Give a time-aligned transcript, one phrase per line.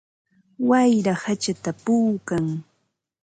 [0.69, 2.45] Wayra hachata puukan.